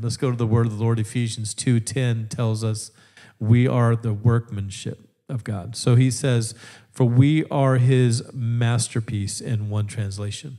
[0.00, 0.98] Let's go to the word of the Lord.
[0.98, 2.90] Ephesians 2:10 tells us
[3.38, 5.76] we are the workmanship of God.
[5.76, 6.54] So he says,
[6.90, 10.58] "For we are his masterpiece" in one translation.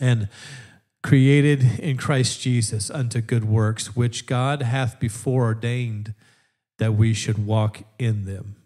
[0.00, 0.28] And
[1.02, 6.14] created in Christ Jesus unto good works, which God hath before ordained
[6.78, 8.56] that we should walk in them.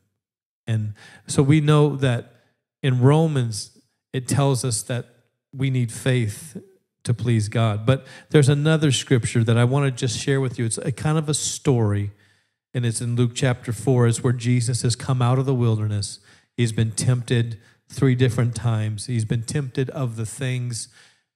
[0.67, 0.95] And
[1.27, 2.45] so we know that
[2.83, 3.79] in Romans,
[4.13, 5.07] it tells us that
[5.53, 6.57] we need faith
[7.09, 7.85] to please God.
[7.85, 10.65] But there's another scripture that I want to just share with you.
[10.65, 12.13] It's a kind of a story,
[12.73, 14.07] and it's in Luke chapter 4.
[14.07, 16.21] It's where Jesus has come out of the wilderness.
[16.57, 17.59] He's been tempted
[17.89, 19.07] three different times.
[19.07, 20.89] He's been tempted of the things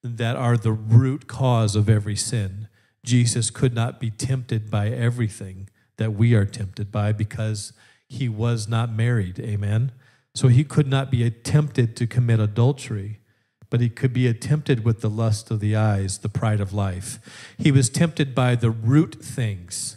[0.04, 2.68] that are the root cause of every sin.
[3.04, 7.72] Jesus could not be tempted by everything that we are tempted by because
[8.08, 9.40] he was not married.
[9.40, 9.92] Amen.
[10.34, 13.20] So he could not be tempted to commit adultery,
[13.72, 17.18] but he could be tempted with the lust of the eyes, the pride of life.
[17.56, 19.96] He was tempted by the root things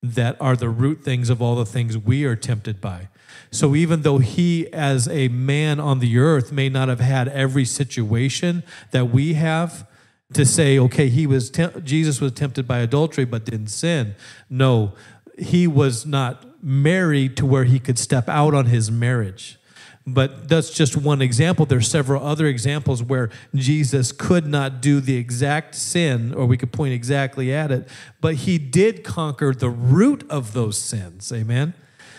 [0.00, 3.08] that are the root things of all the things we are tempted by.
[3.50, 7.64] So even though he, as a man on the earth, may not have had every
[7.64, 9.88] situation that we have
[10.32, 14.14] to say, okay, he was Jesus was tempted by adultery but didn't sin.
[14.48, 14.92] No,
[15.36, 19.58] he was not married to where he could step out on his marriage.
[20.06, 21.66] But that's just one example.
[21.66, 26.72] There's several other examples where Jesus could not do the exact sin, or we could
[26.72, 27.88] point exactly at it,
[28.20, 31.32] but he did conquer the root of those sins.
[31.32, 31.74] Amen.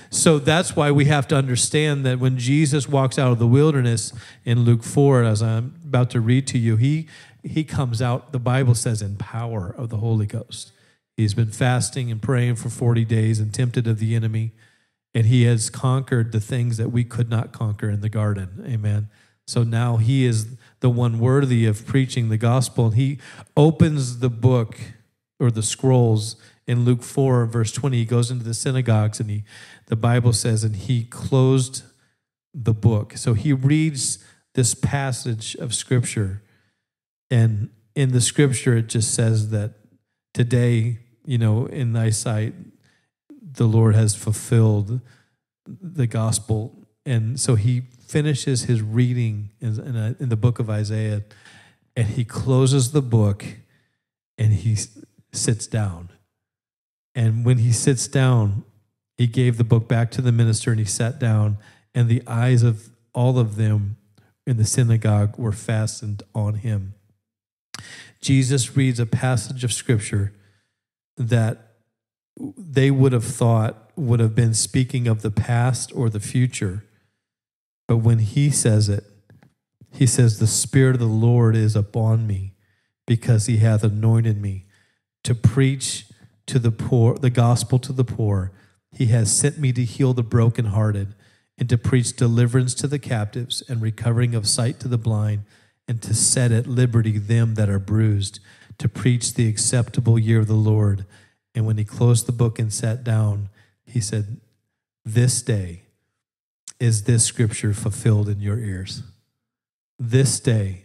[0.09, 4.13] So that's why we have to understand that when Jesus walks out of the wilderness
[4.45, 7.07] in Luke 4, as I'm about to read to you, he,
[7.43, 10.71] he comes out, the Bible says, in power of the Holy Ghost.
[11.15, 14.53] He's been fasting and praying for 40 days and tempted of the enemy,
[15.13, 18.63] and he has conquered the things that we could not conquer in the garden.
[18.67, 19.09] Amen.
[19.47, 22.87] So now he is the one worthy of preaching the gospel.
[22.87, 23.19] And he
[23.55, 24.77] opens the book
[25.39, 26.35] or the scrolls
[26.67, 27.97] in Luke 4, verse 20.
[27.97, 29.43] He goes into the synagogues and he
[29.87, 31.83] the Bible says, and he closed
[32.53, 33.15] the book.
[33.15, 34.19] So he reads
[34.53, 36.43] this passage of scripture.
[37.31, 39.75] And in the scripture, it just says that
[40.33, 42.53] today, you know, in thy sight,
[43.57, 45.01] the Lord has fulfilled
[45.67, 46.87] the gospel.
[47.05, 51.23] And so he finishes his reading in, in, a, in the book of Isaiah
[51.97, 53.43] and he closes the book
[54.37, 54.77] and he
[55.33, 56.09] sits down.
[57.15, 58.63] And when he sits down,
[59.17, 61.57] he gave the book back to the minister and he sat down,
[61.95, 63.97] and the eyes of all of them
[64.45, 66.93] in the synagogue were fastened on him.
[68.21, 70.33] Jesus reads a passage of scripture
[71.17, 71.66] that
[72.39, 76.83] they would have thought would have been speaking of the past or the future.
[77.87, 79.03] But when he says it,
[79.91, 82.53] he says, The Spirit of the Lord is upon me
[83.07, 84.65] because he hath anointed me
[85.23, 86.05] to preach
[86.45, 88.51] to the poor, the gospel to the poor.
[88.91, 91.15] He has sent me to heal the brokenhearted
[91.57, 95.43] and to preach deliverance to the captives and recovering of sight to the blind
[95.87, 98.39] and to set at liberty them that are bruised,
[98.77, 101.05] to preach the acceptable year of the Lord.
[101.57, 103.49] And when he closed the book and sat down,
[103.83, 104.39] he said,
[105.03, 105.81] This day
[106.79, 109.01] is this scripture fulfilled in your ears.
[109.97, 110.83] This day,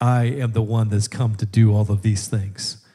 [0.00, 2.86] I am the one that's come to do all of these things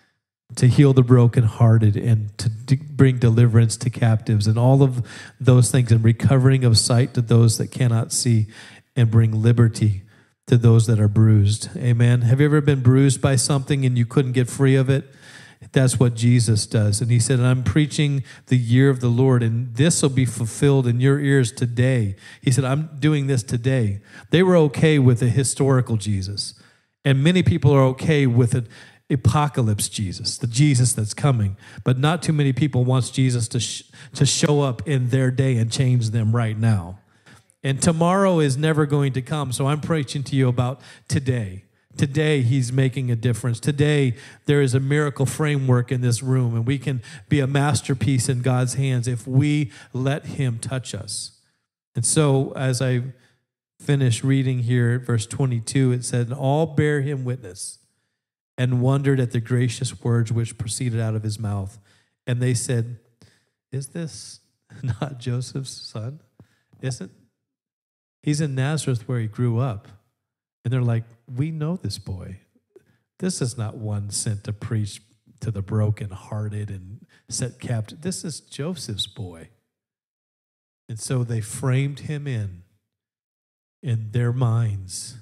[0.55, 5.05] to heal the brokenhearted and to bring deliverance to captives and all of
[5.41, 8.47] those things and recovering of sight to those that cannot see
[8.95, 10.03] and bring liberty
[10.47, 11.75] to those that are bruised.
[11.75, 12.21] Amen.
[12.21, 15.13] Have you ever been bruised by something and you couldn't get free of it?
[15.71, 17.01] That's what Jesus does.
[17.01, 20.85] And he said, I'm preaching the year of the Lord, and this will be fulfilled
[20.85, 22.15] in your ears today.
[22.41, 24.01] He said, I'm doing this today.
[24.29, 26.53] They were okay with a historical Jesus.
[27.05, 28.67] And many people are okay with it
[29.09, 31.57] apocalypse Jesus, the Jesus that's coming.
[31.83, 33.83] But not too many people wants Jesus to sh-
[34.15, 36.99] to show up in their day and change them right now.
[37.63, 39.51] And tomorrow is never going to come.
[39.51, 41.63] So I'm preaching to you about today.
[41.95, 43.59] Today, he's making a difference.
[43.59, 44.15] Today,
[44.45, 48.41] there is a miracle framework in this room, and we can be a masterpiece in
[48.41, 51.39] God's hands if we let him touch us.
[51.95, 53.03] And so, as I
[53.79, 57.79] finish reading here, verse 22, it said, All bear him witness
[58.57, 61.79] and wondered at the gracious words which proceeded out of his mouth.
[62.25, 62.97] And they said,
[63.71, 64.39] Is this
[64.83, 66.21] not Joseph's son?
[66.81, 67.11] Isn't
[68.21, 69.87] he's in Nazareth where he grew up?
[70.63, 72.39] And they're like, We know this boy.
[73.19, 75.01] This is not one sent to preach
[75.39, 78.01] to the brokenhearted and set captive.
[78.01, 79.49] This is Joseph's boy.
[80.89, 82.63] And so they framed him in
[83.81, 85.17] in their minds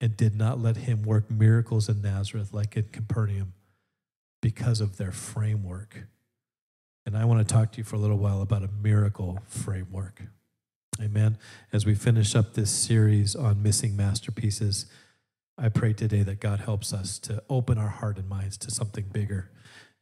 [0.00, 3.52] and did not let him work miracles in Nazareth like in Capernaum.
[4.40, 6.06] because of their framework.
[7.04, 10.22] And I want to talk to you for a little while about a miracle framework.
[11.00, 11.38] Amen.
[11.72, 14.86] As we finish up this series on missing masterpieces,
[15.56, 19.04] I pray today that God helps us to open our heart and minds to something
[19.12, 19.50] bigger.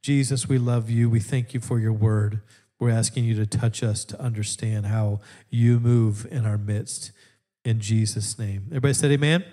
[0.03, 1.11] Jesus, we love you.
[1.11, 2.41] We thank you for your word.
[2.79, 5.21] We're asking you to touch us to understand how
[5.51, 7.13] you move in our midst.
[7.65, 8.67] In Jesus' name.
[8.69, 9.45] Everybody said, Amen.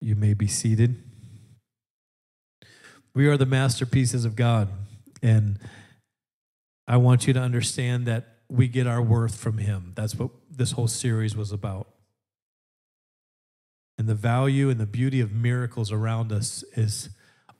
[0.00, 1.02] You may be seated.
[3.14, 4.68] We are the masterpieces of God.
[5.22, 5.58] And
[6.86, 9.92] I want you to understand that we get our worth from Him.
[9.94, 11.88] That's what this whole series was about.
[13.96, 17.10] And the value and the beauty of miracles around us is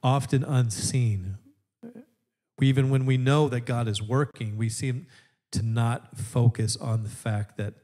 [0.03, 1.39] often unseen.
[2.61, 5.07] Even when we know that God is working, we seem
[5.53, 7.75] to not focus on the fact that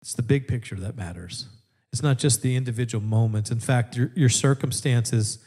[0.00, 1.48] it's the big picture that matters.
[1.92, 3.50] It's not just the individual moments.
[3.50, 5.38] In fact, your, your circumstances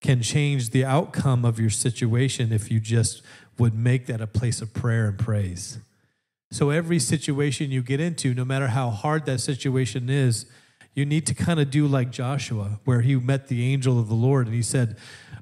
[0.00, 3.22] can change the outcome of your situation if you just
[3.58, 5.78] would make that a place of prayer and praise.
[6.50, 10.46] So, every situation you get into, no matter how hard that situation is,
[10.94, 14.14] you need to kind of do like Joshua, where he met the angel of the
[14.14, 14.96] Lord and he said,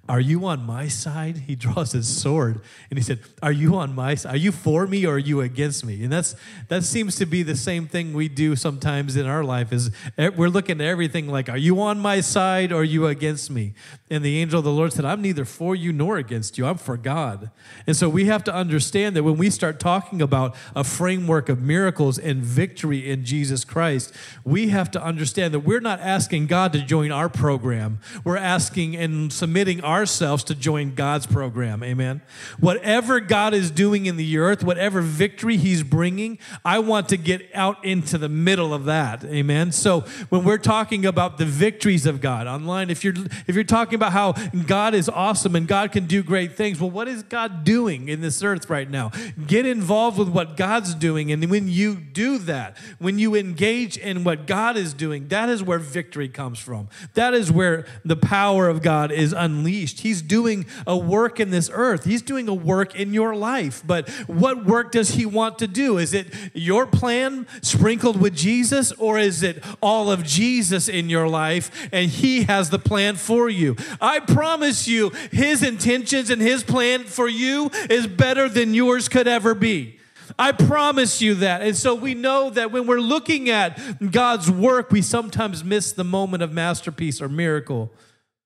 [0.08, 1.38] are you on my side?
[1.38, 2.60] He draws his sword
[2.90, 4.34] and he said, Are you on my side?
[4.34, 6.02] Are you for me or are you against me?
[6.04, 6.34] And that's
[6.68, 10.28] that seems to be the same thing we do sometimes in our life is eh,
[10.28, 13.74] we're looking at everything like, Are you on my side or are you against me?
[14.08, 16.66] And the angel of the Lord said, I'm neither for you nor against you.
[16.66, 17.50] I'm for God.
[17.86, 21.60] And so we have to understand that when we start talking about a framework of
[21.60, 24.12] miracles and victory in Jesus Christ,
[24.44, 28.00] we have to understand that we're not asking God to join our program.
[28.24, 31.82] We're asking and submitting ourselves to join God's program.
[31.82, 32.22] Amen.
[32.58, 37.48] Whatever God is doing in the earth, whatever victory He's bringing, I want to get
[37.54, 39.24] out into the middle of that.
[39.24, 39.72] Amen.
[39.72, 40.00] So
[40.30, 43.14] when we're talking about the victories of God online, if you're
[43.46, 46.90] if you're talking about how God is awesome and God can do great things, well,
[46.90, 49.10] what is God doing in this earth right now?
[49.46, 54.24] Get involved with what God's doing, and when you do that, when you engage in
[54.24, 56.88] what God is doing, that is where victory comes from.
[57.14, 60.00] That is where the power of God is unleashed.
[60.00, 62.04] He's doing a work in this earth.
[62.04, 63.82] He's doing a work in your life.
[63.86, 65.98] But what work does he want to do?
[65.98, 71.28] Is it your plan sprinkled with Jesus, or is it all of Jesus in your
[71.28, 73.76] life and he has the plan for you?
[74.00, 79.28] I promise you, his intentions and his plan for you is better than yours could
[79.28, 79.98] ever be.
[80.38, 81.62] I promise you that.
[81.62, 86.04] And so we know that when we're looking at God's work, we sometimes miss the
[86.04, 87.92] moment of masterpiece or miracle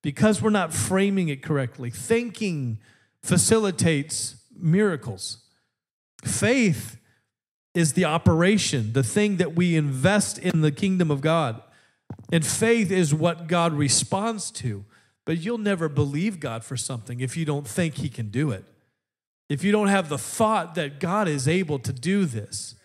[0.02, 1.90] because we're not framing it correctly.
[1.90, 2.78] Thinking
[3.22, 5.38] facilitates miracles.
[6.24, 6.96] Faith
[7.74, 11.60] is the operation, the thing that we invest in the kingdom of God.
[12.32, 14.84] And faith is what God responds to.
[15.24, 18.64] But you'll never believe God for something if you don't think He can do it.
[19.50, 22.76] If you don't have the thought that God is able to do this.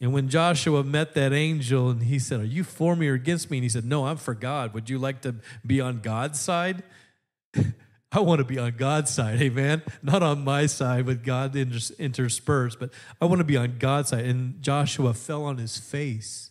[0.00, 3.48] And when Joshua met that angel and he said, Are you for me or against
[3.48, 3.58] me?
[3.58, 4.74] And he said, No, I'm for God.
[4.74, 6.82] Would you like to be on God's side?
[8.12, 9.82] I want to be on God's side, amen.
[10.02, 14.26] Not on my side with God interspersed, but I want to be on God's side.
[14.26, 16.50] And Joshua fell on his face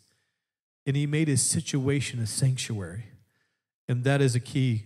[0.85, 3.09] and he made his situation a sanctuary.
[3.87, 4.85] And that is a key.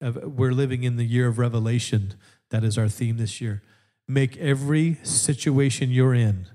[0.00, 2.14] We're living in the year of revelation.
[2.50, 3.62] That is our theme this year.
[4.08, 6.46] Make every situation you're in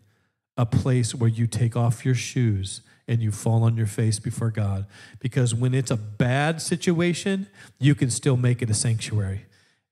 [0.58, 4.51] a place where you take off your shoes and you fall on your face before
[4.51, 4.86] God.
[5.20, 7.48] Because when it's a bad situation,
[7.80, 9.46] you can still make it a sanctuary.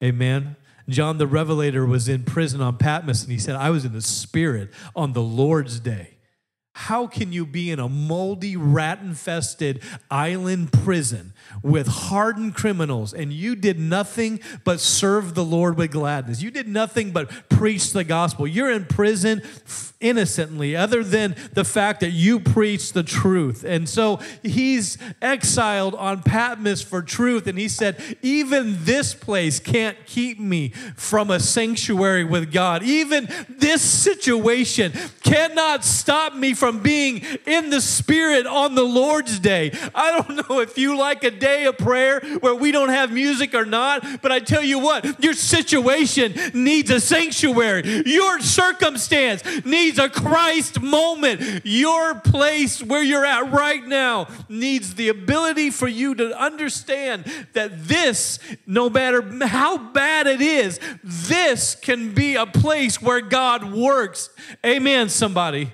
[0.04, 0.56] Amen.
[0.88, 4.02] John the Revelator was in prison on Patmos and he said, I was in the
[4.02, 6.19] Spirit on the Lord's day.
[6.80, 13.34] How can you be in a moldy, rat infested island prison with hardened criminals and
[13.34, 16.42] you did nothing but serve the Lord with gladness?
[16.42, 18.48] You did nothing but preach the gospel.
[18.48, 19.42] You're in prison
[20.00, 23.66] innocently, other than the fact that you preach the truth.
[23.66, 27.48] And so he's exiled on Patmos for truth.
[27.48, 32.84] And he said, Even this place can't keep me from a sanctuary with God.
[32.84, 34.94] Even this situation
[35.24, 39.72] cannot stop me from being in the Spirit on the Lord's day.
[39.96, 43.56] I don't know if you like a day of prayer where we don't have music
[43.56, 48.04] or not, but I tell you what, your situation needs a sanctuary.
[48.06, 51.62] Your circumstance needs needs a Christ moment.
[51.64, 57.88] Your place where you're at right now needs the ability for you to understand that
[57.88, 64.30] this, no matter how bad it is, this can be a place where God works.
[64.64, 65.72] Amen, somebody.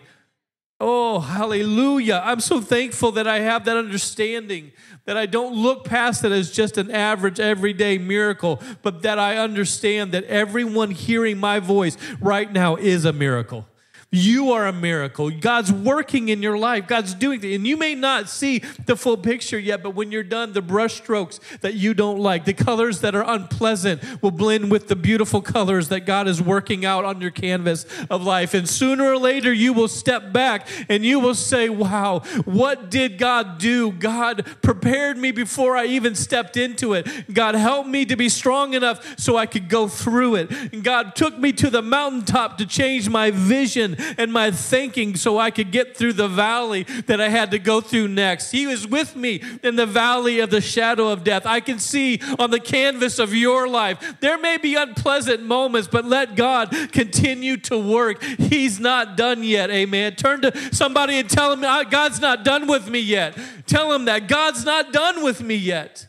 [0.79, 2.21] Oh, hallelujah.
[2.23, 4.73] I'm so thankful that I have that understanding,
[5.05, 9.37] that I don't look past it as just an average everyday miracle, but that I
[9.37, 13.65] understand that everyone hearing my voice right now is a miracle.
[14.11, 15.29] You are a miracle.
[15.29, 16.87] God's working in your life.
[16.87, 17.55] God's doing it.
[17.55, 21.39] And you may not see the full picture yet, but when you're done, the brushstrokes
[21.59, 25.89] that you don't like, the colors that are unpleasant, will blend with the beautiful colors
[25.89, 28.53] that God is working out on your canvas of life.
[28.53, 33.17] And sooner or later, you will step back and you will say, Wow, what did
[33.17, 33.91] God do?
[33.91, 37.33] God prepared me before I even stepped into it.
[37.33, 40.51] God helped me to be strong enough so I could go through it.
[40.51, 45.37] And God took me to the mountaintop to change my vision and my thinking so
[45.37, 48.51] I could get through the valley that I had to go through next.
[48.51, 51.45] He was with me in the valley of the shadow of death.
[51.45, 54.15] I can see on the canvas of your life.
[54.19, 58.23] There may be unpleasant moments, but let God continue to work.
[58.23, 59.69] He's not done yet.
[59.69, 60.15] Amen.
[60.15, 63.37] Turn to somebody and tell him, ah, God's not done with me yet.
[63.65, 66.07] Tell him that God's not done with me yet.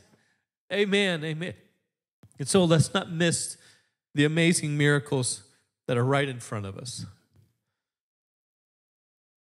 [0.73, 1.25] Amen.
[1.25, 1.55] Amen.
[2.39, 3.57] And so let's not miss
[4.15, 5.43] the amazing miracles
[5.87, 7.07] that are right in front of us.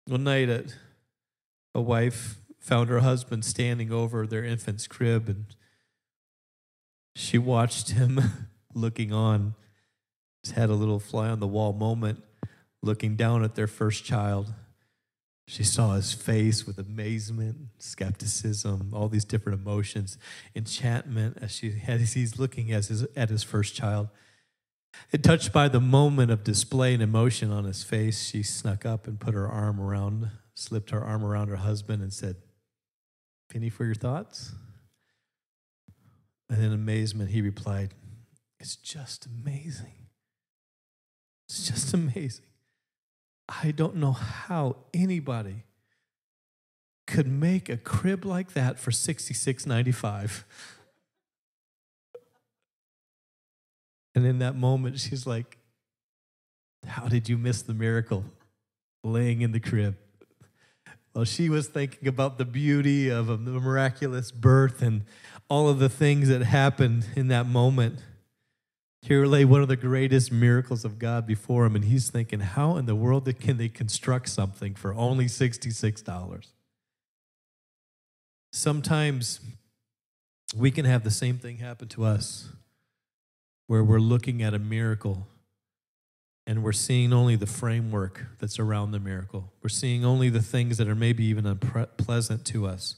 [0.07, 0.65] One night, a,
[1.73, 5.45] a wife found her husband standing over their infant's crib, and
[7.15, 8.19] she watched him
[8.73, 9.55] looking on.
[10.53, 12.23] Had a little fly on the wall moment,
[12.83, 14.53] looking down at their first child.
[15.47, 20.19] She saw his face with amazement, skepticism, all these different emotions,
[20.55, 24.09] enchantment as she as he's looking as his, at his first child.
[25.13, 29.07] And touched by the moment of display and emotion on his face, she snuck up
[29.07, 32.37] and put her arm around, slipped her arm around her husband and said,
[33.49, 34.53] Penny for your thoughts?
[36.49, 37.93] And in amazement, he replied,
[38.59, 40.07] It's just amazing.
[41.47, 42.45] It's just amazing.
[43.47, 45.63] I don't know how anybody
[47.05, 50.43] could make a crib like that for $66.95.
[54.15, 55.57] And in that moment, she's like,
[56.87, 58.23] How did you miss the miracle
[59.03, 59.97] laying in the crib?
[61.13, 65.03] Well, she was thinking about the beauty of a miraculous birth and
[65.49, 67.99] all of the things that happened in that moment.
[69.01, 72.77] Here lay one of the greatest miracles of God before him, and he's thinking, How
[72.77, 76.47] in the world can they construct something for only $66?
[78.51, 79.41] Sometimes
[80.55, 82.49] we can have the same thing happen to us
[83.67, 85.27] where we're looking at a miracle
[86.47, 89.51] and we're seeing only the framework that's around the miracle.
[89.63, 92.97] We're seeing only the things that are maybe even unpleasant to us,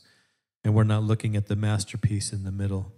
[0.63, 2.91] and we're not looking at the masterpiece in the middle.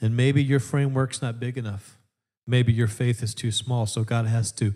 [0.00, 1.98] And maybe your framework's not big enough.
[2.46, 4.72] Maybe your faith is too small, so God has to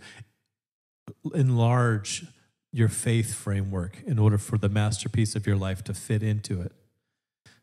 [1.34, 2.26] enlarge
[2.72, 6.72] your faith framework in order for the masterpiece of your life to fit into it.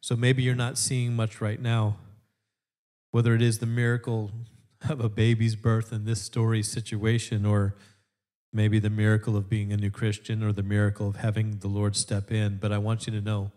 [0.02, 1.98] So maybe you're not seeing much right now,
[3.12, 4.32] whether it is the miracle
[4.88, 7.76] of a baby's birth in this story situation, or
[8.54, 11.96] maybe the miracle of being a new Christian, or the miracle of having the Lord
[11.96, 12.58] step in.
[12.58, 13.52] But I want you to know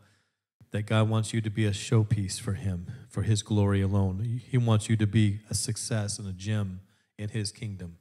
[0.73, 4.41] that God wants you to be a showpiece for Him, for His glory alone.
[4.49, 6.81] He wants you to be a success and a gem
[7.19, 7.97] in His kingdom.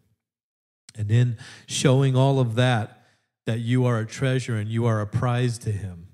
[0.95, 3.05] And in showing all of that,
[3.45, 6.09] that you are a treasure and you are a prize to Him,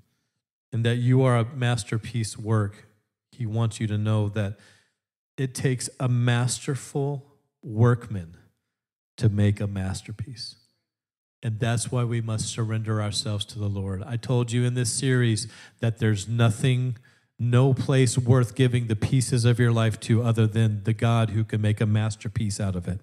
[0.72, 2.86] and that you are a masterpiece work,
[3.30, 4.58] He wants you to know that
[5.36, 7.26] it takes a masterful
[7.62, 8.36] workman
[9.16, 10.56] to make a masterpiece.
[11.42, 14.02] And that's why we must surrender ourselves to the Lord.
[14.04, 15.46] I told you in this series
[15.80, 16.96] that there's nothing,
[17.38, 21.44] no place worth giving the pieces of your life to other than the God who
[21.44, 23.00] can make a masterpiece out of it.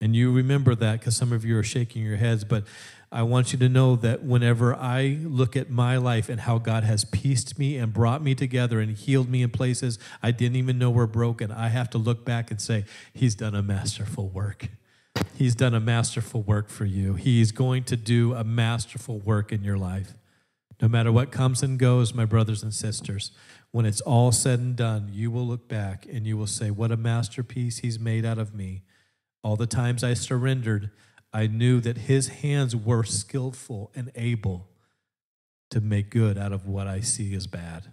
[0.00, 2.64] And you remember that because some of you are shaking your heads, but
[3.12, 6.82] I want you to know that whenever I look at my life and how God
[6.82, 10.78] has pieced me and brought me together and healed me in places I didn't even
[10.78, 14.68] know were broken, I have to look back and say, He's done a masterful work.
[15.36, 17.14] He's done a masterful work for you.
[17.14, 20.14] He's going to do a masterful work in your life.
[20.80, 23.30] No matter what comes and goes, my brothers and sisters,
[23.72, 26.90] when it's all said and done, you will look back and you will say, What
[26.90, 28.84] a masterpiece He's made out of me.
[29.44, 30.90] All the times I surrendered,
[31.32, 34.68] I knew that his hands were skillful and able
[35.70, 37.84] to make good out of what I see as bad.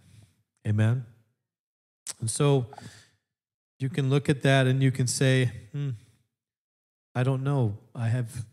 [0.67, 1.05] Amen?
[2.19, 2.67] And so
[3.79, 5.91] you can look at that and you can say, hmm,
[7.15, 7.77] I don't know.
[7.95, 8.45] I have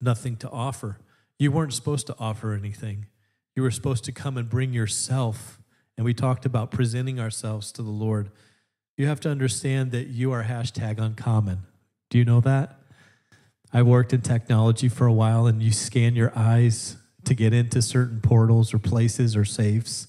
[0.00, 0.98] nothing to offer.
[1.38, 3.06] You weren't supposed to offer anything.
[3.54, 5.60] You were supposed to come and bring yourself.
[5.96, 8.30] And we talked about presenting ourselves to the Lord.
[8.96, 11.64] You have to understand that you are hashtag uncommon.
[12.08, 12.77] Do you know that?
[13.72, 17.82] I worked in technology for a while, and you scan your eyes to get into
[17.82, 20.06] certain portals or places or safes.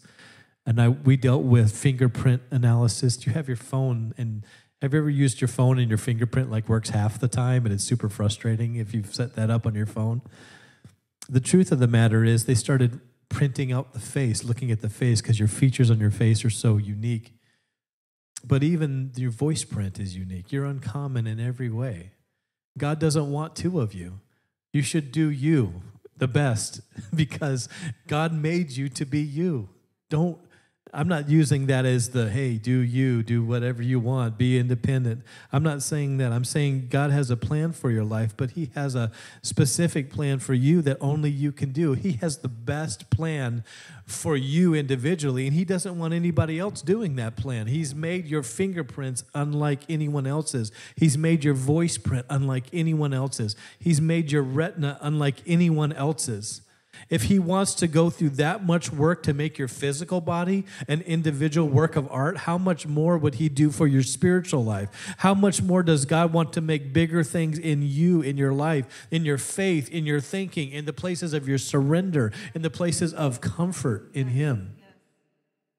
[0.65, 3.25] And I, we dealt with fingerprint analysis.
[3.25, 4.45] You have your phone, and
[4.81, 7.73] have you ever used your phone and your fingerprint like works half the time, and
[7.73, 10.21] it's super frustrating if you've set that up on your phone?
[11.27, 14.89] The truth of the matter is, they started printing out the face, looking at the
[14.89, 17.33] face, because your features on your face are so unique.
[18.43, 20.51] But even your voice print is unique.
[20.51, 22.11] You're uncommon in every way.
[22.79, 24.19] God doesn't want two of you.
[24.73, 25.81] You should do you
[26.17, 26.81] the best
[27.15, 27.69] because
[28.07, 29.69] God made you to be you.
[30.09, 30.39] Don't
[30.91, 35.21] I'm not using that as the hey, do you, do whatever you want, be independent.
[35.51, 36.31] I'm not saying that.
[36.31, 39.11] I'm saying God has a plan for your life, but He has a
[39.43, 41.93] specific plan for you that only you can do.
[41.93, 43.63] He has the best plan
[44.05, 47.67] for you individually, and He doesn't want anybody else doing that plan.
[47.67, 53.55] He's made your fingerprints unlike anyone else's, He's made your voice print unlike anyone else's,
[53.77, 56.61] He's made your retina unlike anyone else's.
[57.09, 61.01] If he wants to go through that much work to make your physical body an
[61.01, 64.89] individual work of art, how much more would he do for your spiritual life?
[65.19, 69.07] How much more does God want to make bigger things in you, in your life,
[69.11, 73.13] in your faith, in your thinking, in the places of your surrender, in the places
[73.13, 74.75] of comfort in him?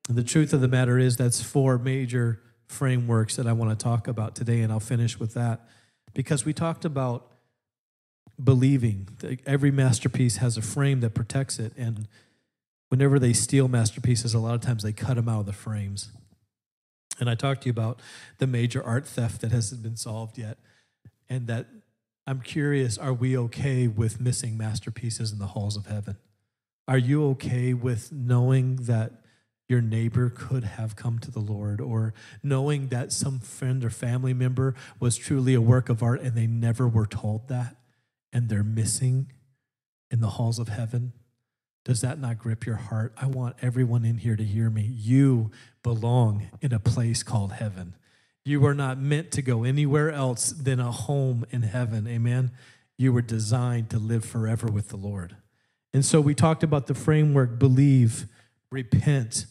[0.08, 3.82] And the truth of the matter is, that's four major frameworks that I want to
[3.82, 5.68] talk about today, and I'll finish with that
[6.14, 7.29] because we talked about
[8.42, 9.08] believing.
[9.46, 11.72] Every masterpiece has a frame that protects it.
[11.76, 12.08] And
[12.88, 16.10] whenever they steal masterpieces, a lot of times they cut them out of the frames.
[17.18, 18.00] And I talked to you about
[18.38, 20.58] the major art theft that hasn't been solved yet.
[21.28, 21.66] And that
[22.26, 26.16] I'm curious are we okay with missing masterpieces in the halls of heaven?
[26.88, 29.12] Are you okay with knowing that
[29.68, 32.12] your neighbor could have come to the Lord, or
[32.42, 36.48] knowing that some friend or family member was truly a work of art and they
[36.48, 37.76] never were told that?
[38.32, 39.32] And they're missing
[40.10, 41.12] in the halls of heaven?
[41.84, 43.14] Does that not grip your heart?
[43.16, 44.82] I want everyone in here to hear me.
[44.82, 45.50] You
[45.82, 47.94] belong in a place called heaven.
[48.44, 52.06] You are not meant to go anywhere else than a home in heaven.
[52.06, 52.52] Amen.
[52.99, 55.37] You were designed to live forever with the Lord.
[55.92, 58.26] And so we talked about the framework believe,
[58.70, 59.46] repent,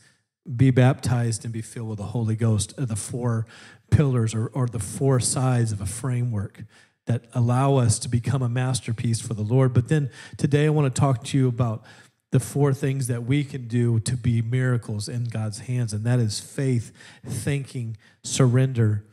[0.56, 3.46] be baptized, and be filled with the Holy Ghost, the four
[3.92, 6.64] pillars or, or the four sides of a framework
[7.10, 9.74] that allow us to become a masterpiece for the Lord.
[9.74, 11.84] But then today I want to talk to you about
[12.32, 16.20] the four things that we can do to be miracles in God's hands, and that
[16.20, 16.92] is faith,
[17.26, 19.06] thinking, surrender,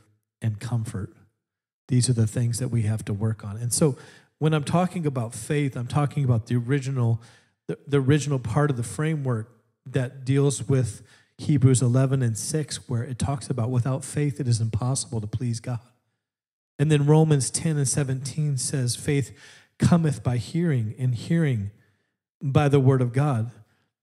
[0.43, 1.11] and comfort.
[1.89, 3.57] These are the things that we have to work on.
[3.57, 3.97] And so
[4.41, 7.23] when I'm talking about faith, I'm talking about the original
[7.67, 9.51] the, the original part of the framework
[9.87, 11.01] that deals with
[11.39, 15.61] Hebrews 11 and 6 where it talks about without faith it is impossible to please
[15.61, 15.81] God.
[16.79, 19.37] And then Romans 10 and 17 says, faith
[19.79, 21.71] cometh by hearing, and hearing
[22.43, 23.51] by the word of God.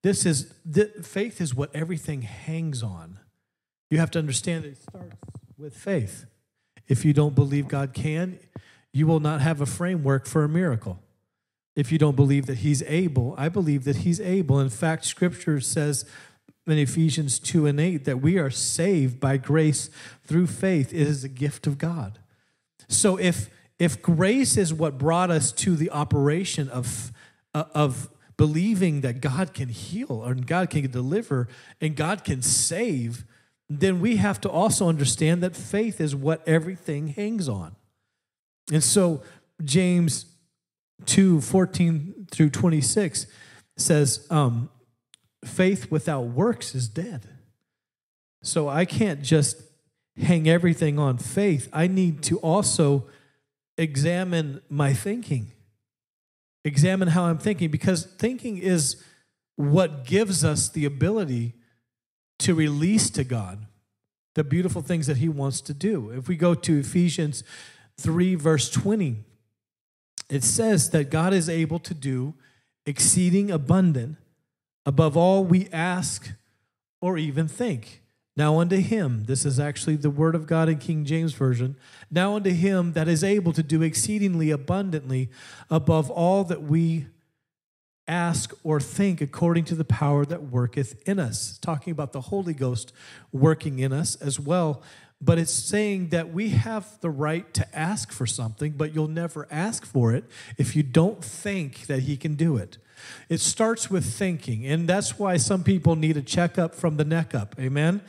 [0.01, 3.19] This is the, faith is what everything hangs on.
[3.89, 5.15] You have to understand that it starts
[5.57, 6.25] with faith.
[6.88, 8.39] If you don't believe God can,
[8.91, 10.99] you will not have a framework for a miracle.
[11.75, 14.59] If you don't believe that He's able, I believe that He's able.
[14.59, 16.05] In fact, Scripture says
[16.67, 19.89] in Ephesians 2 and 8 that we are saved by grace
[20.25, 20.93] through faith.
[20.93, 22.19] It is a gift of God.
[22.93, 27.12] So if if grace is what brought us to the operation of
[27.53, 31.47] uh, of believing that God can heal and God can deliver
[31.79, 33.25] and God can save,
[33.69, 37.75] then we have to also understand that faith is what everything hangs on.
[38.71, 39.21] And so
[39.63, 40.25] James
[41.06, 43.27] 2 14 through 26
[43.77, 44.69] says, um,
[45.43, 47.27] faith without works is dead.
[48.41, 49.62] So I can't just
[50.17, 53.06] hang everything on faith, I need to also
[53.78, 55.52] examine my thinking.
[56.65, 59.04] Examine how I'm thinking because thinking is
[59.56, 61.54] what gives us the ability
[62.39, 63.65] to release to God
[64.36, 66.10] the beautiful things that He wants to do.
[66.10, 67.43] If we go to Ephesians
[67.99, 69.17] 3, verse 20,
[70.30, 72.34] it says that God is able to do
[72.86, 74.17] exceeding abundant
[74.86, 76.32] above all we ask
[77.02, 78.02] or even think.
[78.35, 81.75] Now unto him, this is actually the word of God in King James Version.
[82.09, 85.29] Now unto him that is able to do exceedingly abundantly
[85.69, 87.07] above all that we
[88.07, 91.59] ask or think according to the power that worketh in us.
[91.59, 92.91] Talking about the Holy Ghost
[93.31, 94.81] working in us as well.
[95.21, 99.47] But it's saying that we have the right to ask for something, but you'll never
[99.49, 100.25] ask for it
[100.57, 102.77] if you don't think that he can do it.
[103.29, 107.33] It starts with thinking, and that's why some people need a checkup from the neck
[107.33, 107.55] up.
[107.59, 108.01] Amen.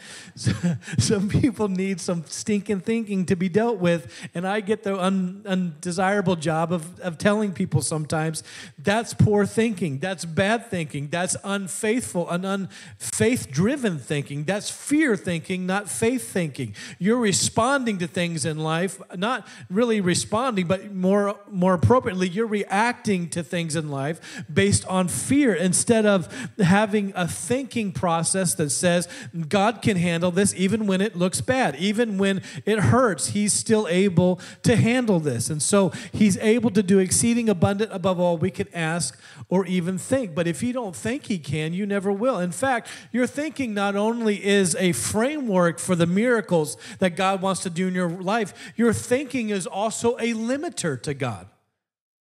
[0.98, 5.42] some people need some stinking thinking to be dealt with, and I get the un,
[5.46, 8.42] undesirable job of, of telling people sometimes
[8.78, 15.66] that's poor thinking, that's bad thinking, that's unfaithful and unfaith driven thinking, that's fear thinking,
[15.66, 16.74] not faith thinking.
[16.98, 23.28] You're responding to things in life, not really responding, but more more appropriately, you're reacting
[23.30, 29.08] to things in life based on fear instead of having a thinking process that says
[29.48, 33.28] God can handle this even when it looks bad, even when it hurts.
[33.28, 35.50] He's still able to handle this.
[35.50, 39.18] And so he's able to do exceeding abundant above all we can ask
[39.48, 40.34] or even think.
[40.34, 42.38] But if you don't think he can, you never will.
[42.38, 47.62] In fact, your thinking not only is a framework for the miracles that God wants
[47.62, 51.48] to do in your life, your thinking is also a limiter to God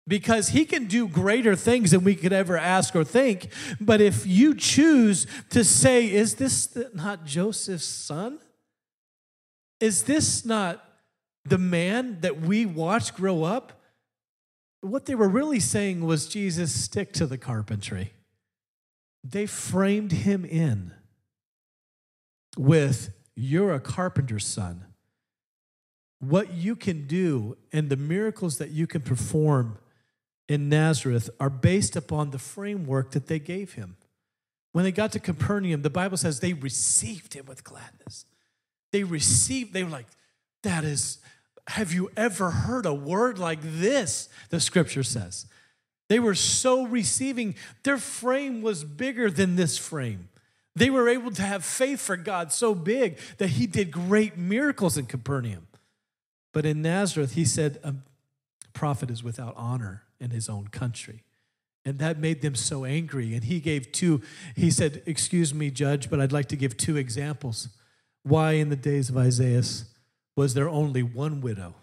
[0.09, 3.49] because he can do greater things than we could ever ask or think.
[3.81, 8.38] But if you choose to say, Is this not Joseph's son?
[9.81, 10.83] Is this not
[11.45, 13.81] the man that we watched grow up?
[14.81, 18.12] What they were really saying was, Jesus, stick to the carpentry.
[19.25, 20.92] They framed him in
[22.57, 24.85] with, You're a carpenter's son.
[26.21, 29.79] What you can do and the miracles that you can perform
[30.49, 33.97] in Nazareth are based upon the framework that they gave him.
[34.73, 38.27] When they got to Capernaum, the Bible says they received him with gladness.
[38.93, 40.07] They received, they were like,
[40.63, 41.19] that is,
[41.69, 44.29] have you ever heard a word like this?
[44.51, 45.47] The scripture says.
[46.09, 50.29] They were so receiving, their frame was bigger than this frame.
[50.77, 54.97] They were able to have faith for God so big that he did great miracles
[54.97, 55.67] in Capernaum.
[56.53, 57.95] But in Nazareth, he said, A
[58.73, 61.23] prophet is without honor in his own country.
[61.85, 63.35] And that made them so angry.
[63.35, 64.21] And he gave two,
[64.57, 67.69] he said, Excuse me, judge, but I'd like to give two examples.
[68.25, 69.63] Why, in the days of Isaiah,
[70.37, 71.75] was there only one widow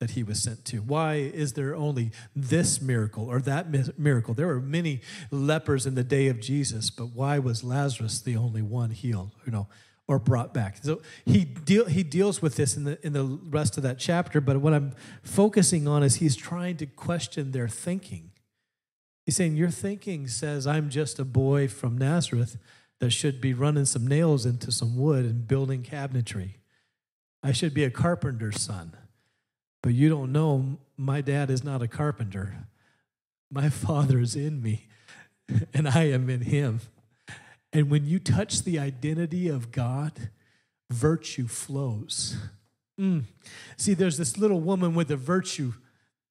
[0.00, 0.78] that he was sent to?
[0.78, 4.34] Why is there only this miracle or that miracle?
[4.34, 8.62] There were many lepers in the day of Jesus, but why was Lazarus the only
[8.62, 9.30] one healed?
[9.46, 9.68] You know,
[10.08, 10.78] or brought back.
[10.82, 14.40] So he deal, he deals with this in the in the rest of that chapter,
[14.40, 18.32] but what I'm focusing on is he's trying to question their thinking.
[19.24, 22.56] He's saying your thinking says I'm just a boy from Nazareth
[23.00, 26.54] that should be running some nails into some wood and building cabinetry.
[27.42, 28.96] I should be a carpenter's son.
[29.82, 32.66] But you don't know my dad is not a carpenter.
[33.50, 34.88] My father is in me
[35.72, 36.80] and I am in him.
[37.72, 40.30] And when you touch the identity of God,
[40.90, 42.36] virtue flows.
[42.98, 43.24] Mm.
[43.76, 45.74] See, there's this little woman with a virtue.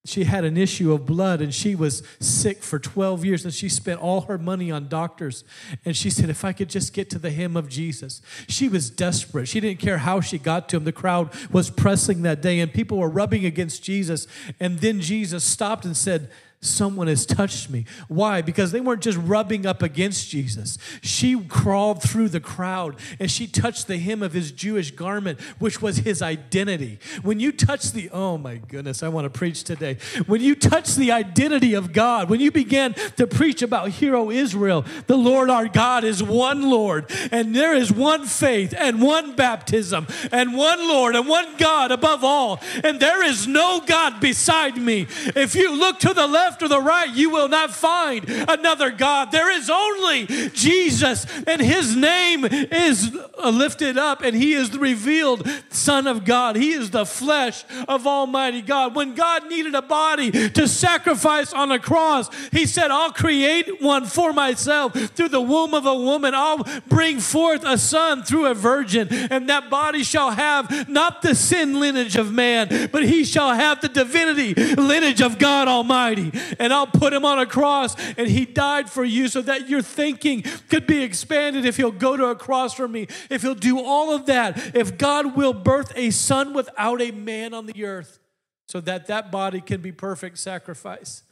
[0.05, 3.67] She had an issue of blood and she was sick for 12 years and she
[3.67, 5.43] spent all her money on doctors.
[5.85, 8.21] And she said, If I could just get to the hem of Jesus.
[8.47, 9.47] She was desperate.
[9.47, 10.85] She didn't care how she got to him.
[10.85, 14.27] The crowd was pressing that day and people were rubbing against Jesus.
[14.59, 16.29] And then Jesus stopped and said,
[16.67, 17.85] someone has touched me.
[18.07, 18.41] Why?
[18.41, 20.77] Because they weren't just rubbing up against Jesus.
[21.01, 25.81] She crawled through the crowd and she touched the hem of his Jewish garment, which
[25.81, 26.99] was his identity.
[27.21, 29.97] When you touch the, oh my goodness, I want to preach today.
[30.25, 34.85] When you touch the identity of God, when you begin to preach about hero Israel,
[35.07, 40.07] the Lord our God is one Lord, and there is one faith and one baptism
[40.31, 45.07] and one Lord and one God above all, and there is no God beside me.
[45.35, 48.91] If you look to the left, left or the right, you will not find another
[48.91, 49.31] God.
[49.31, 55.47] There is only Jesus, and his name is lifted up, and he is the revealed
[55.69, 56.55] Son of God.
[56.55, 58.95] He is the flesh of Almighty God.
[58.95, 64.05] When God needed a body to sacrifice on a cross, he said, I'll create one
[64.05, 66.33] for myself through the womb of a woman.
[66.33, 71.35] I'll bring forth a son through a virgin, and that body shall have not the
[71.35, 76.73] sin lineage of man, but he shall have the divinity lineage of God Almighty and
[76.73, 80.43] I'll put him on a cross and he died for you so that your thinking
[80.69, 84.13] could be expanded if he'll go to a cross for me, if he'll do all
[84.13, 88.19] of that, if God will birth a son without a man on the earth
[88.67, 91.23] so that that body can be perfect sacrifice.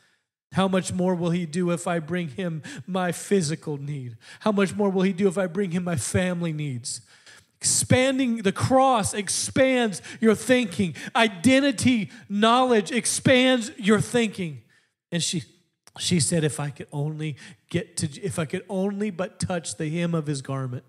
[0.53, 4.15] How much more will he do if I bring him my physical need?
[4.39, 7.01] How much more will he do if I bring him my family needs?
[7.59, 10.95] Expanding the cross expands your thinking.
[11.15, 14.61] Identity, knowledge expands your thinking.
[15.11, 15.43] And she
[15.97, 17.37] she said, if I could only
[17.69, 20.83] get to, if I could only but touch the hem of his garment.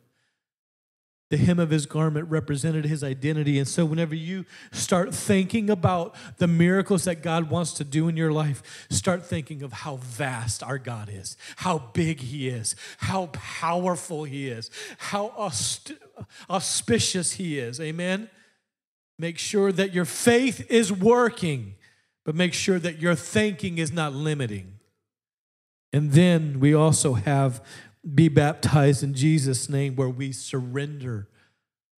[1.29, 3.59] The hem of his garment represented his identity.
[3.59, 8.17] And so, whenever you start thinking about the miracles that God wants to do in
[8.17, 13.27] your life, start thinking of how vast our God is, how big he is, how
[13.33, 15.51] powerful he is, how
[16.49, 17.81] auspicious he is.
[17.81, 18.31] Amen?
[19.19, 21.75] Make sure that your faith is working,
[22.27, 24.81] but make sure that your thinking is not limiting.
[25.93, 27.65] And then we also have
[28.15, 31.29] be baptized in Jesus' name, where we surrender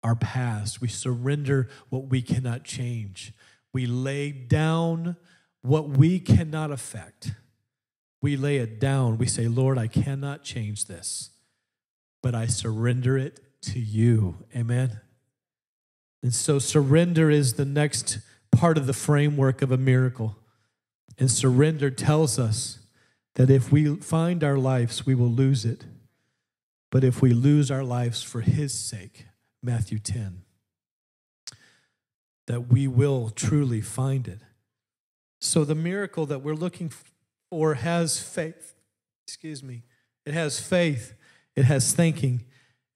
[0.03, 0.81] our past.
[0.81, 3.33] We surrender what we cannot change.
[3.73, 5.17] We lay down
[5.63, 7.33] what we cannot affect.
[8.21, 9.19] We lay it down.
[9.19, 11.31] We say, Lord, I cannot change this,
[12.23, 14.39] but I surrender it to you.
[14.55, 15.01] Amen.
[16.23, 18.19] And so, surrender is the next
[18.57, 20.37] part of the framework of a miracle.
[21.19, 22.79] And surrender tells us
[23.35, 25.85] that if we find our lives, we will lose it.
[26.91, 29.27] But if we lose our lives for his sake,
[29.63, 30.43] Matthew 10,
[32.47, 34.39] that we will truly find it.
[35.41, 36.91] So the miracle that we're looking
[37.51, 38.75] for has faith.
[39.27, 39.83] Excuse me.
[40.25, 41.15] It has faith,
[41.55, 42.45] it has thinking,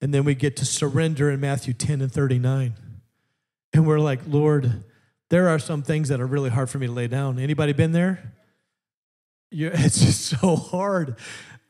[0.01, 2.75] and then we get to surrender in Matthew 10 and 39.
[3.73, 4.85] And we're like, Lord,
[5.31, 7.39] there are some things that are really hard for me to lay down.
[7.39, 8.33] Anybody been there?
[9.51, 11.17] You're, it's just so hard.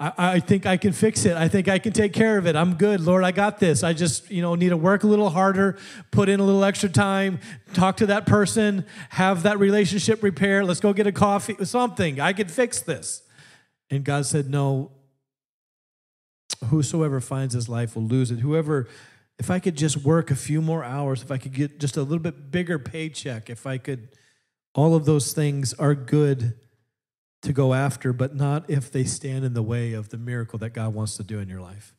[0.00, 1.36] I, I think I can fix it.
[1.36, 2.56] I think I can take care of it.
[2.56, 3.22] I'm good, Lord.
[3.22, 3.84] I got this.
[3.84, 5.78] I just, you know, need to work a little harder,
[6.10, 7.38] put in a little extra time,
[7.74, 10.64] talk to that person, have that relationship repair.
[10.64, 12.18] Let's go get a coffee, something.
[12.18, 13.22] I can fix this.
[13.90, 14.92] And God said, No,
[16.66, 18.38] whosoever finds his life will lose it.
[18.38, 18.88] Whoever,
[19.40, 22.02] if I could just work a few more hours, if I could get just a
[22.02, 24.10] little bit bigger paycheck, if I could,
[24.74, 26.52] all of those things are good
[27.40, 30.74] to go after, but not if they stand in the way of the miracle that
[30.74, 31.94] God wants to do in your life.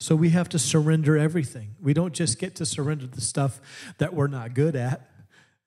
[0.00, 1.76] So we have to surrender everything.
[1.80, 3.58] We don't just get to surrender the stuff
[3.96, 5.08] that we're not good at.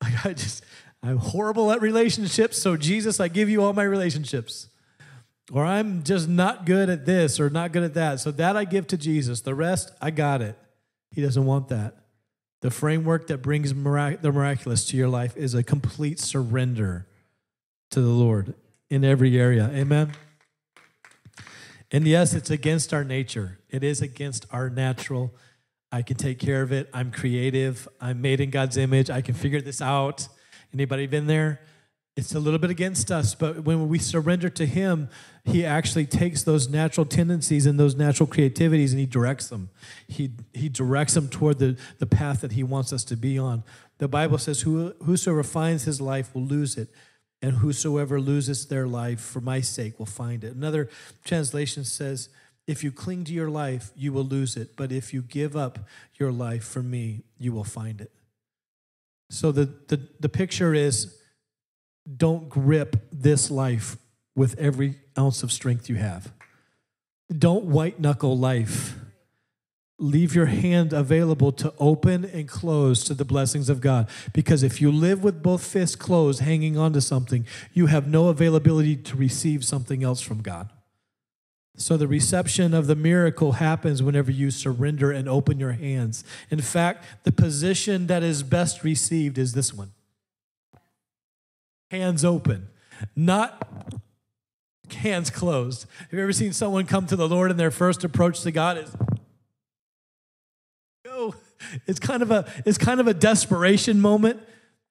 [0.03, 0.65] Like I just,
[1.01, 4.67] I'm horrible at relationships, so Jesus, I give you all my relationships.
[5.49, 8.19] Or I'm just not good at this or not good at that.
[8.19, 9.39] So that I give to Jesus.
[9.39, 10.58] The rest, I got it.
[11.13, 11.95] He doesn't want that.
[12.62, 17.08] The framework that brings mirac- the miraculous to your life is a complete surrender
[17.91, 18.54] to the Lord
[18.89, 19.69] in every area.
[19.73, 20.13] Amen.
[21.91, 23.60] And yes, it's against our nature.
[23.69, 25.36] It is against our natural.
[25.91, 26.89] I can take care of it.
[26.91, 27.88] I'm creative.
[28.02, 29.12] I'm made in God's image.
[29.12, 30.28] I can figure this out.
[30.73, 31.62] Anybody been there?
[32.15, 35.10] It's a little bit against us, but when we surrender to Him,
[35.45, 39.69] He actually takes those natural tendencies and those natural creativities and He directs them.
[40.08, 43.63] He, he directs them toward the, the path that He wants us to be on.
[43.97, 46.89] The Bible says, Who, Whosoever finds his life will lose it,
[47.41, 50.56] and whosoever loses their life for my sake will find it.
[50.56, 50.89] Another
[51.26, 52.30] translation says,
[52.65, 55.80] if you cling to your life, you will lose it, but if you give up
[56.15, 58.12] your life for me, you will find it.
[59.30, 61.19] So the, the, the picture is
[62.17, 63.97] don't grip this life
[64.35, 66.31] with every ounce of strength you have.
[67.35, 68.95] Don't white knuckle life
[70.03, 74.09] leave your hand available to open and close to the blessings of God.
[74.33, 78.27] Because if you live with both fists closed, hanging on to something, you have no
[78.27, 80.69] availability to receive something else from God.
[81.75, 86.23] So the reception of the miracle happens whenever you surrender and open your hands.
[86.51, 89.91] In fact, the position that is best received is this one
[91.93, 92.69] hands open,
[93.15, 93.67] not
[94.91, 95.86] hands closed.
[95.99, 98.77] Have you ever seen someone come to the Lord and their first approach to God
[98.79, 98.95] is
[101.88, 104.39] it's kind of a it's kind of a desperation moment.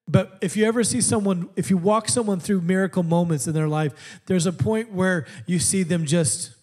[0.07, 3.69] But if you ever see someone, if you walk someone through miracle moments in their
[3.69, 6.55] life, there's a point where you see them just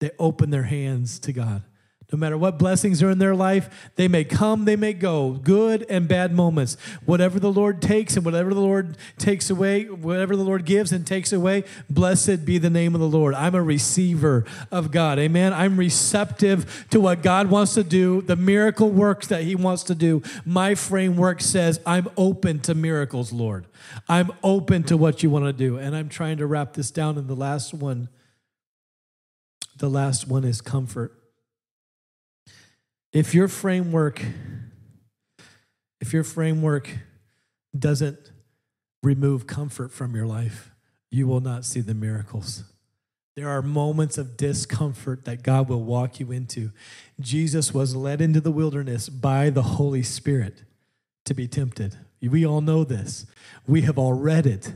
[0.00, 1.62] they open their hands to God.
[2.10, 5.84] No matter what blessings are in their life, they may come, they may go, good
[5.90, 6.78] and bad moments.
[7.04, 11.06] Whatever the Lord takes and whatever the Lord takes away, whatever the Lord gives and
[11.06, 13.34] takes away, blessed be the name of the Lord.
[13.34, 15.18] I'm a receiver of God.
[15.18, 15.52] Amen.
[15.52, 19.94] I'm receptive to what God wants to do, the miracle works that He wants to
[19.94, 20.22] do.
[20.46, 23.66] My framework says, I'm open to miracles, Lord.
[24.08, 25.76] I'm open to what you want to do.
[25.76, 28.08] And I'm trying to wrap this down in the last one.
[29.76, 31.17] The last one is comfort.
[33.12, 34.22] If your framework,
[36.00, 36.90] if your framework
[37.76, 38.18] doesn't
[39.02, 40.72] remove comfort from your life,
[41.10, 42.64] you will not see the miracles.
[43.34, 46.72] There are moments of discomfort that God will walk you into.
[47.20, 50.64] Jesus was led into the wilderness by the Holy Spirit
[51.24, 51.96] to be tempted.
[52.20, 53.26] We all know this.
[53.66, 54.72] We have all read it.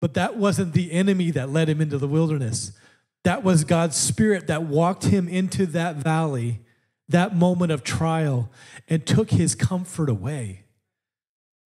[0.00, 2.72] But that wasn't the enemy that led him into the wilderness.
[3.24, 6.60] That was God's Spirit that walked him into that valley
[7.08, 8.50] that moment of trial
[8.88, 10.64] and took his comfort away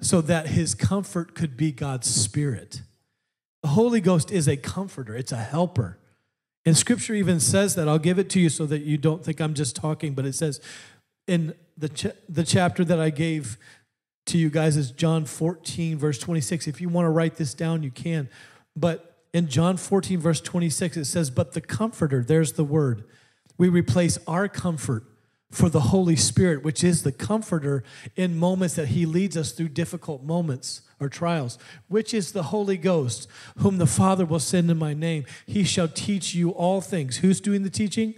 [0.00, 2.82] so that his comfort could be God's Spirit.
[3.62, 5.98] The Holy Ghost is a comforter, it's a helper.
[6.64, 7.88] And scripture even says that.
[7.88, 10.34] I'll give it to you so that you don't think I'm just talking, but it
[10.34, 10.60] says
[11.26, 13.56] in the, ch- the chapter that I gave
[14.26, 16.66] to you guys is John 14, verse 26.
[16.66, 18.28] If you want to write this down, you can.
[18.76, 23.04] But in John 14, verse 26, it says, But the Comforter, there's the word.
[23.56, 25.04] We replace our comfort
[25.50, 27.82] for the Holy Spirit, which is the comforter
[28.16, 31.58] in moments that He leads us through difficult moments or trials,
[31.88, 35.24] which is the Holy Ghost, whom the Father will send in my name.
[35.46, 37.18] He shall teach you all things.
[37.18, 38.14] Who's doing the teaching?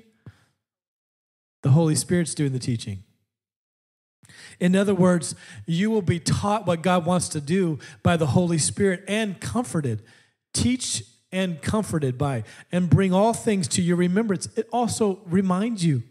[1.63, 3.05] The Holy Spirit's doing the teaching.
[4.59, 5.35] In other words,
[5.67, 10.03] you will be taught what God wants to do by the Holy Spirit and comforted.
[10.53, 14.49] Teach and comforted by, and bring all things to your remembrance.
[14.57, 16.03] It also reminds you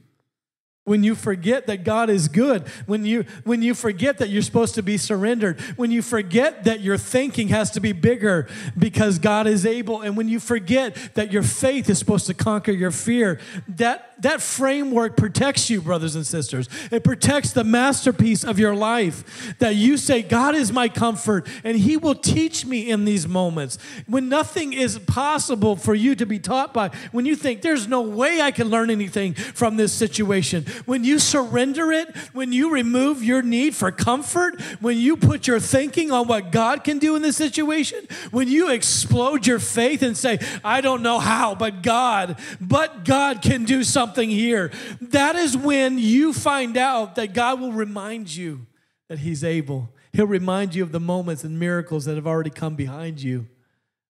[0.89, 4.73] when you forget that God is good, when you when you forget that you're supposed
[4.73, 9.45] to be surrendered, when you forget that your thinking has to be bigger because God
[9.45, 13.39] is able, and when you forget that your faith is supposed to conquer your fear,
[13.67, 16.67] that that framework protects you, brothers and sisters.
[16.91, 21.77] It protects the masterpiece of your life that you say, God is my comfort, and
[21.77, 23.77] He will teach me in these moments.
[24.07, 28.01] When nothing is possible for you to be taught by, when you think there's no
[28.01, 33.23] way I can learn anything from this situation, when you surrender it, when you remove
[33.23, 37.21] your need for comfort, when you put your thinking on what God can do in
[37.21, 37.99] this situation,
[38.31, 43.41] when you explode your faith and say, I don't know how, but God, but God
[43.41, 48.67] can do something here, that is when you find out that God will remind you
[49.07, 49.89] that He's able.
[50.13, 53.47] He'll remind you of the moments and miracles that have already come behind you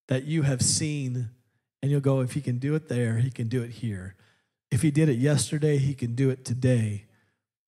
[0.07, 1.29] that you have seen.
[1.81, 4.15] And you'll go, if He can do it there, He can do it here.
[4.71, 7.05] If he did it yesterday, he can do it today.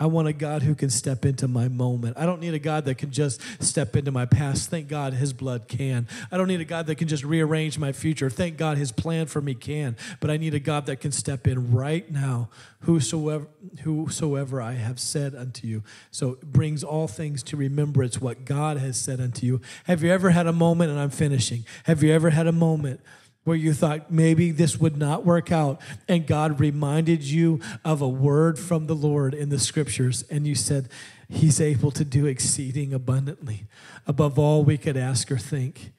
[0.02, 2.18] I want a God who can step into my moment.
[2.18, 4.72] I don't need a God that can just step into my past.
[4.72, 6.08] Thank God his blood can.
[6.32, 8.28] I don't need a God that can just rearrange my future.
[8.28, 9.96] Thank God his plan for me can.
[10.20, 13.46] But I need a God that can step in right now, whosoever,
[13.84, 15.84] whosoever I have said unto you.
[16.10, 19.62] So it brings all things to remembrance what God has said unto you.
[19.84, 23.02] Have you ever had a moment, and I'm finishing, have you ever had a moment
[23.44, 28.08] where you thought maybe this would not work out, and God reminded you of a
[28.08, 30.90] word from the Lord in the scriptures, and you said,
[31.28, 33.66] He's able to do exceeding abundantly
[34.06, 35.94] above all we could ask or think.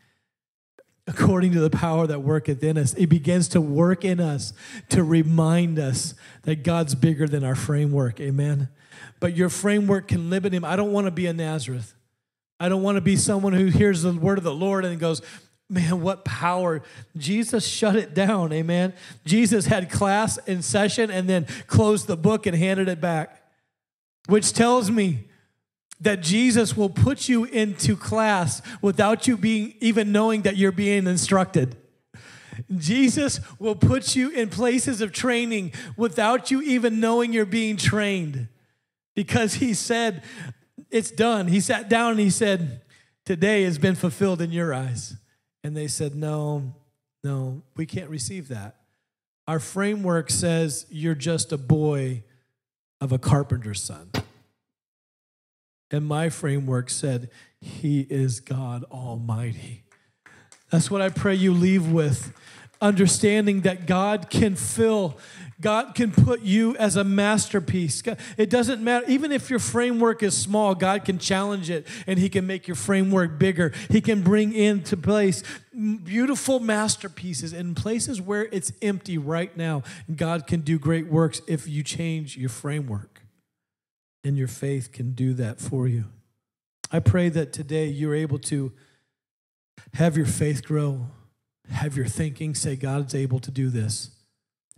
[1.07, 4.53] According to the power that worketh in us, it begins to work in us
[4.91, 8.21] to remind us that God's bigger than our framework.
[8.21, 8.69] Amen.
[9.19, 10.65] But your framework can limit him.
[10.65, 11.95] I don't want to be a Nazareth.
[12.61, 15.23] I don't want to be someone who hears the word of the Lord and goes,
[15.73, 16.83] Man, what power.
[17.17, 18.93] Jesus shut it down, amen.
[19.25, 23.43] Jesus had class in session and then closed the book and handed it back,
[24.27, 25.25] which tells me
[25.99, 31.07] that Jesus will put you into class without you being even knowing that you're being
[31.07, 31.75] instructed.
[32.77, 38.49] Jesus will put you in places of training without you even knowing you're being trained
[39.15, 40.23] because he said,
[40.91, 41.49] It's done.
[41.49, 42.83] He sat down and he said,
[43.25, 45.17] Today has been fulfilled in your eyes.
[45.64, 46.75] And they said, No,
[47.22, 48.77] no, we can't receive that.
[49.46, 52.22] Our framework says you're just a boy
[53.01, 54.11] of a carpenter's son.
[55.90, 59.85] And my framework said, He is God Almighty.
[60.70, 62.33] That's what I pray you leave with
[62.83, 65.18] understanding that God can fill
[65.62, 68.03] God can put you as a masterpiece.
[68.37, 69.07] It doesn't matter.
[69.09, 72.75] Even if your framework is small, God can challenge it and He can make your
[72.75, 73.73] framework bigger.
[73.88, 79.85] He can bring into place beautiful masterpieces in places where it's empty right now.
[80.14, 83.23] God can do great works if you change your framework.
[84.25, 86.07] And your faith can do that for you.
[86.90, 88.73] I pray that today you're able to
[89.95, 91.07] have your faith grow,
[91.73, 94.11] have your thinking say, God's able to do this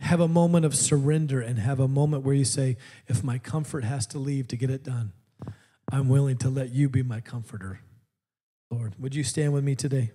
[0.00, 2.76] have a moment of surrender and have a moment where you say,
[3.06, 5.12] if my comfort has to leave to get it done,
[5.90, 7.80] I'm willing to let you be my comforter.
[8.70, 10.10] Lord, would you stand with me today?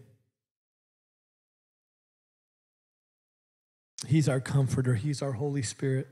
[4.08, 6.08] He's our comforter, He's our Holy Spirit.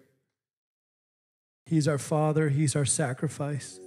[1.66, 3.80] He's our Father, He's our sacrifice,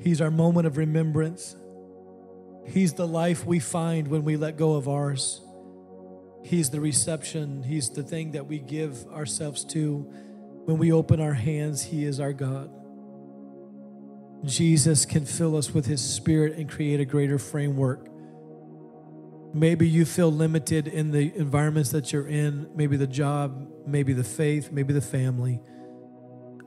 [0.00, 1.56] He's our moment of remembrance.
[2.66, 5.40] He's the life we find when we let go of ours.
[6.46, 9.98] He's the reception, He's the thing that we give ourselves to.
[10.64, 12.70] When we open our hands, He is our God.
[14.44, 18.08] Jesus can fill us with His Spirit and create a greater framework.
[19.54, 24.22] Maybe you feel limited in the environments that you're in, maybe the job, maybe the
[24.22, 25.60] faith, maybe the family.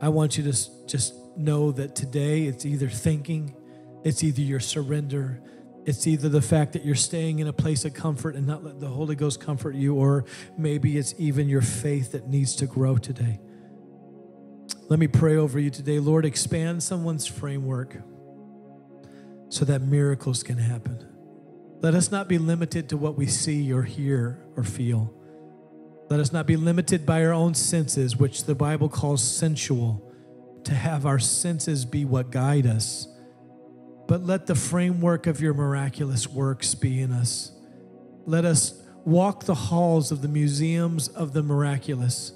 [0.02, 3.56] I want you to just know that today it's either thinking,
[4.04, 5.42] it's either your surrender,
[5.90, 8.80] it's either the fact that you're staying in a place of comfort and not let
[8.80, 10.24] the Holy Ghost comfort you, or
[10.56, 13.40] maybe it's even your faith that needs to grow today.
[14.88, 15.98] Let me pray over you today.
[15.98, 17.98] Lord, expand someone's framework
[19.50, 21.08] so that miracles can happen.
[21.82, 25.12] Let us not be limited to what we see or hear or feel.
[26.08, 30.08] Let us not be limited by our own senses, which the Bible calls sensual,
[30.66, 33.08] to have our senses be what guide us.
[34.10, 37.52] But let the framework of your miraculous works be in us.
[38.26, 42.34] Let us walk the halls of the museums of the miraculous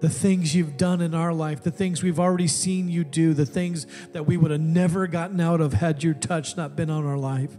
[0.00, 3.46] the things you've done in our life, the things we've already seen you do, the
[3.46, 7.06] things that we would have never gotten out of had your touch not been on
[7.06, 7.56] our life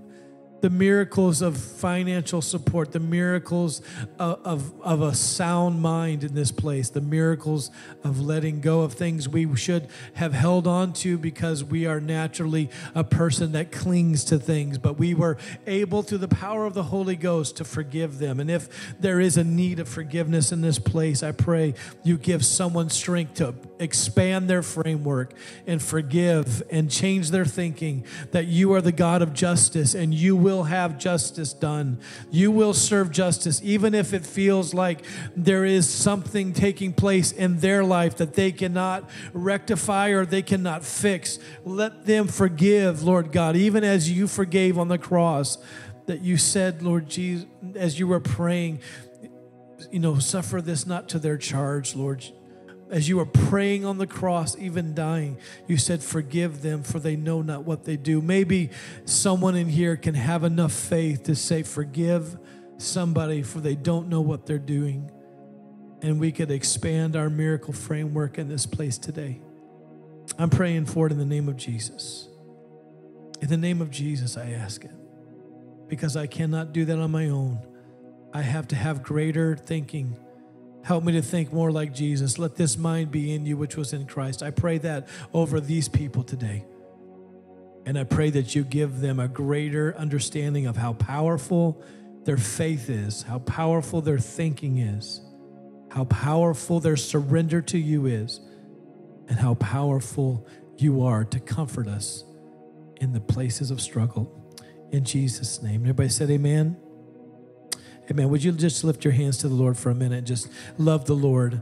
[0.62, 3.82] the miracles of financial support, the miracles
[4.20, 7.70] of, of, of, a sound mind in this place, the miracles
[8.04, 12.70] of letting go of things we should have held on to because we are naturally
[12.96, 15.38] a person that clings to things, but we were
[15.68, 18.40] able through the power of the Holy Ghost to forgive them.
[18.40, 22.44] And if there is a need of forgiveness in this place, I pray you give
[22.44, 25.34] someone strength to expand their framework
[25.68, 30.36] and forgive and change their thinking that you are the God of justice and you
[30.48, 32.00] will have justice done.
[32.32, 35.04] You will serve justice, even if it feels like
[35.36, 40.86] there is something taking place in their life that they cannot rectify or they cannot
[40.86, 41.38] fix.
[41.66, 45.58] Let them forgive, Lord God, even as you forgave on the cross.
[46.06, 47.46] That you said, Lord Jesus,
[47.76, 48.80] as you were praying,
[49.92, 52.24] you know, suffer this not to their charge, Lord
[52.90, 57.16] as you were praying on the cross, even dying, you said, Forgive them, for they
[57.16, 58.22] know not what they do.
[58.22, 58.70] Maybe
[59.06, 62.38] someone in here can have enough faith to say, Forgive
[62.78, 65.12] somebody, for they don't know what they're doing.
[66.02, 69.42] And we could expand our miracle framework in this place today.
[70.38, 72.28] I'm praying for it in the name of Jesus.
[73.42, 74.92] In the name of Jesus, I ask it
[75.88, 77.60] because I cannot do that on my own.
[78.34, 80.18] I have to have greater thinking
[80.88, 82.40] Help me to think more like Jesus.
[82.40, 84.42] Let this mind be in you, which was in Christ.
[84.42, 86.64] I pray that over these people today.
[87.86, 91.84] And I pray that you give them a greater understanding of how powerful
[92.24, 95.20] their faith is, how powerful their thinking is,
[95.92, 98.40] how powerful their surrender to you is,
[99.28, 102.24] and how powerful you are to comfort us
[103.02, 104.58] in the places of struggle.
[104.94, 105.82] In Jesus' name.
[105.82, 106.78] Everybody said, Amen.
[108.10, 108.30] Amen.
[108.30, 110.20] Would you just lift your hands to the Lord for a minute?
[110.20, 111.62] And just love the Lord.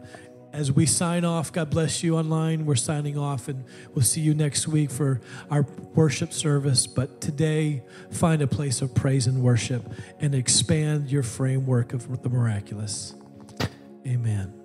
[0.53, 2.65] As we sign off, God bless you online.
[2.65, 5.19] We're signing off, and we'll see you next week for
[5.51, 5.63] our
[5.95, 6.87] worship service.
[6.87, 9.83] But today, find a place of praise and worship
[10.21, 13.15] and expand your framework of the miraculous.
[14.07, 14.64] Amen.